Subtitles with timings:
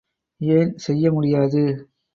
[0.41, 1.63] ஏன் செய்ய முடியாது?